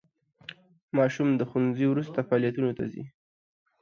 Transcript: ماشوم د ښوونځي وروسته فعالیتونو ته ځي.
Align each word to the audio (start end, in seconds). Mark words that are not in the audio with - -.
ماشوم 0.97 1.29
د 1.35 1.41
ښوونځي 1.49 1.85
وروسته 1.89 2.19
فعالیتونو 2.27 2.71
ته 2.77 2.83
ځي. 2.93 3.03